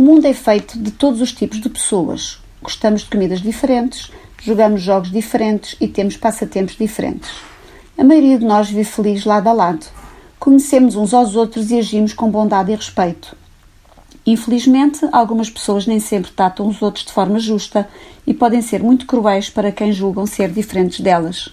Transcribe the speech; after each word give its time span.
O 0.00 0.02
mundo 0.02 0.24
é 0.24 0.32
feito 0.32 0.78
de 0.78 0.92
todos 0.92 1.20
os 1.20 1.30
tipos 1.30 1.60
de 1.60 1.68
pessoas. 1.68 2.38
Gostamos 2.62 3.02
de 3.02 3.10
comidas 3.10 3.42
diferentes, 3.42 4.10
jogamos 4.42 4.80
jogos 4.80 5.10
diferentes 5.10 5.76
e 5.78 5.86
temos 5.86 6.16
passatempos 6.16 6.74
diferentes. 6.74 7.30
A 7.98 8.02
maioria 8.02 8.38
de 8.38 8.46
nós 8.46 8.70
vive 8.70 8.84
feliz 8.84 9.26
lado 9.26 9.46
a 9.50 9.52
lado. 9.52 9.84
Conhecemos 10.38 10.96
uns 10.96 11.12
aos 11.12 11.36
outros 11.36 11.70
e 11.70 11.78
agimos 11.78 12.14
com 12.14 12.30
bondade 12.30 12.72
e 12.72 12.74
respeito. 12.74 13.36
Infelizmente, 14.24 15.06
algumas 15.12 15.50
pessoas 15.50 15.86
nem 15.86 16.00
sempre 16.00 16.30
tratam 16.30 16.66
os 16.66 16.80
outros 16.80 17.04
de 17.04 17.12
forma 17.12 17.38
justa 17.38 17.86
e 18.26 18.32
podem 18.32 18.62
ser 18.62 18.82
muito 18.82 19.04
cruéis 19.04 19.50
para 19.50 19.70
quem 19.70 19.92
julgam 19.92 20.24
ser 20.24 20.50
diferentes 20.50 21.00
delas. 21.00 21.50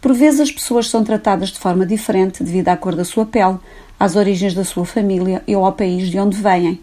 Por 0.00 0.12
vezes, 0.12 0.40
as 0.40 0.50
pessoas 0.50 0.88
são 0.88 1.04
tratadas 1.04 1.50
de 1.50 1.60
forma 1.60 1.86
diferente 1.86 2.42
devido 2.42 2.66
à 2.66 2.76
cor 2.76 2.96
da 2.96 3.04
sua 3.04 3.26
pele, 3.26 3.58
às 3.96 4.16
origens 4.16 4.54
da 4.54 4.64
sua 4.64 4.84
família 4.84 5.40
ou 5.46 5.64
ao 5.64 5.72
país 5.72 6.08
de 6.08 6.18
onde 6.18 6.36
vêm. 6.36 6.80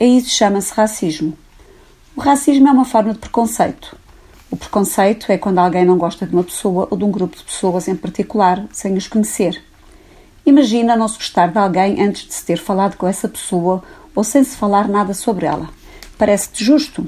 E 0.00 0.16
isso 0.16 0.30
chama-se 0.30 0.72
racismo. 0.72 1.36
O 2.16 2.22
racismo 2.22 2.66
é 2.66 2.72
uma 2.72 2.86
forma 2.86 3.12
de 3.12 3.18
preconceito. 3.18 3.94
O 4.50 4.56
preconceito 4.56 5.30
é 5.30 5.36
quando 5.36 5.58
alguém 5.58 5.84
não 5.84 5.98
gosta 5.98 6.26
de 6.26 6.32
uma 6.32 6.42
pessoa 6.42 6.88
ou 6.90 6.96
de 6.96 7.04
um 7.04 7.10
grupo 7.10 7.36
de 7.36 7.44
pessoas 7.44 7.86
em 7.86 7.94
particular, 7.94 8.64
sem 8.72 8.96
os 8.96 9.06
conhecer. 9.06 9.62
Imagina 10.46 10.96
não 10.96 11.06
se 11.06 11.18
gostar 11.18 11.48
de 11.48 11.58
alguém 11.58 12.02
antes 12.02 12.26
de 12.26 12.32
se 12.32 12.46
ter 12.46 12.56
falado 12.56 12.96
com 12.96 13.06
essa 13.06 13.28
pessoa 13.28 13.82
ou 14.14 14.24
sem 14.24 14.42
se 14.42 14.56
falar 14.56 14.88
nada 14.88 15.12
sobre 15.12 15.44
ela. 15.44 15.68
Parece-te 16.16 16.64
justo? 16.64 17.06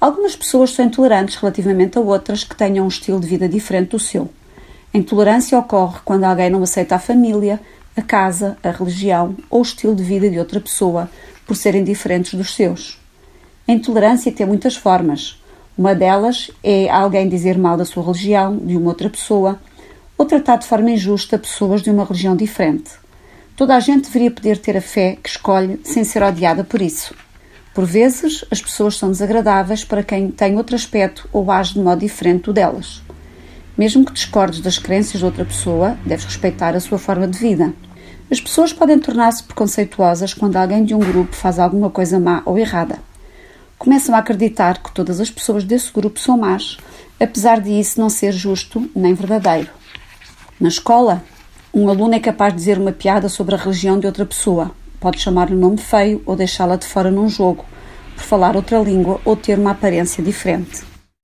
Algumas 0.00 0.36
pessoas 0.36 0.70
são 0.70 0.84
intolerantes 0.84 1.34
relativamente 1.34 1.98
a 1.98 2.00
outras 2.00 2.44
que 2.44 2.54
tenham 2.54 2.84
um 2.84 2.88
estilo 2.88 3.18
de 3.18 3.26
vida 3.26 3.48
diferente 3.48 3.90
do 3.90 3.98
seu. 3.98 4.30
A 4.94 4.96
intolerância 4.96 5.58
ocorre 5.58 5.98
quando 6.04 6.22
alguém 6.22 6.50
não 6.50 6.62
aceita 6.62 6.94
a 6.94 7.00
família, 7.00 7.60
a 7.96 8.02
casa, 8.02 8.56
a 8.62 8.70
religião 8.70 9.36
ou 9.50 9.58
o 9.58 9.62
estilo 9.62 9.96
de 9.96 10.04
vida 10.04 10.30
de 10.30 10.38
outra 10.38 10.60
pessoa 10.60 11.10
por 11.50 11.56
serem 11.56 11.82
diferentes 11.82 12.34
dos 12.34 12.54
seus. 12.54 12.96
A 13.66 13.72
intolerância 13.72 14.30
tem 14.30 14.46
muitas 14.46 14.76
formas. 14.76 15.42
Uma 15.76 15.96
delas 15.96 16.48
é 16.62 16.88
alguém 16.88 17.28
dizer 17.28 17.58
mal 17.58 17.76
da 17.76 17.84
sua 17.84 18.04
religião, 18.04 18.56
de 18.56 18.76
uma 18.76 18.90
outra 18.90 19.10
pessoa, 19.10 19.58
ou 20.16 20.24
tratar 20.24 20.58
de 20.58 20.68
forma 20.68 20.92
injusta 20.92 21.36
pessoas 21.36 21.82
de 21.82 21.90
uma 21.90 22.04
religião 22.04 22.36
diferente. 22.36 22.92
Toda 23.56 23.74
a 23.74 23.80
gente 23.80 24.04
deveria 24.04 24.30
poder 24.30 24.58
ter 24.58 24.76
a 24.76 24.80
fé 24.80 25.18
que 25.20 25.28
escolhe 25.28 25.80
sem 25.82 26.04
ser 26.04 26.22
odiada 26.22 26.62
por 26.62 26.80
isso. 26.80 27.16
Por 27.74 27.84
vezes, 27.84 28.44
as 28.48 28.62
pessoas 28.62 28.96
são 28.96 29.10
desagradáveis 29.10 29.82
para 29.82 30.04
quem 30.04 30.30
tem 30.30 30.56
outro 30.56 30.76
aspecto 30.76 31.28
ou 31.32 31.50
age 31.50 31.74
de 31.74 31.80
modo 31.80 31.98
diferente 31.98 32.44
do 32.44 32.52
delas. 32.52 33.02
Mesmo 33.76 34.04
que 34.04 34.12
discordes 34.12 34.60
das 34.60 34.78
crenças 34.78 35.18
de 35.18 35.24
outra 35.24 35.44
pessoa, 35.44 35.98
deves 36.06 36.26
respeitar 36.26 36.76
a 36.76 36.80
sua 36.80 36.96
forma 36.96 37.26
de 37.26 37.40
vida. 37.40 37.74
As 38.30 38.40
pessoas 38.40 38.72
podem 38.72 38.98
tornar-se 38.98 39.42
preconceituosas 39.42 40.32
quando 40.32 40.56
alguém 40.56 40.84
de 40.84 40.94
um 40.94 41.00
grupo 41.00 41.34
faz 41.34 41.58
alguma 41.58 41.90
coisa 41.90 42.20
má 42.20 42.42
ou 42.44 42.56
errada. 42.56 42.98
Começam 43.78 44.14
a 44.14 44.18
acreditar 44.18 44.82
que 44.82 44.92
todas 44.92 45.20
as 45.20 45.30
pessoas 45.30 45.64
desse 45.64 45.92
grupo 45.92 46.20
são 46.20 46.38
más, 46.38 46.78
apesar 47.18 47.60
de 47.60 47.70
isso 47.70 47.98
não 47.98 48.08
ser 48.08 48.32
justo 48.32 48.88
nem 48.94 49.14
verdadeiro. 49.14 49.70
Na 50.60 50.68
escola, 50.68 51.24
um 51.72 51.88
aluno 51.88 52.14
é 52.14 52.20
capaz 52.20 52.52
de 52.52 52.58
dizer 52.58 52.78
uma 52.78 52.92
piada 52.92 53.28
sobre 53.28 53.54
a 53.54 53.58
religião 53.58 53.98
de 53.98 54.06
outra 54.06 54.26
pessoa, 54.26 54.72
Pode 55.00 55.18
chamar-lhe 55.18 55.54
um 55.54 55.58
nome 55.58 55.78
feio 55.78 56.22
ou 56.26 56.36
deixá-la 56.36 56.76
de 56.76 56.86
fora 56.86 57.10
num 57.10 57.26
jogo, 57.26 57.64
por 58.14 58.22
falar 58.22 58.54
outra 58.54 58.78
língua 58.80 59.18
ou 59.24 59.34
ter 59.34 59.58
uma 59.58 59.70
aparência 59.70 60.22
diferente. 60.22 60.89